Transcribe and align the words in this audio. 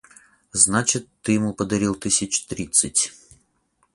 Значит, 0.51 1.07
ты 1.21 1.33
ему 1.33 1.53
подарил 1.53 1.93
тысяч 1.93 2.47
тридцать. 2.47 3.13